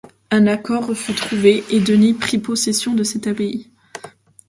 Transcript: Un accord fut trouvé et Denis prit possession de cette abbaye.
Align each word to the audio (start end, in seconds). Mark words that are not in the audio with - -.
Un 0.31 0.47
accord 0.47 0.95
fut 0.97 1.13
trouvé 1.13 1.63
et 1.69 1.79
Denis 1.79 2.15
prit 2.15 2.39
possession 2.39 2.95
de 2.95 3.03
cette 3.03 3.27
abbaye. 3.27 3.69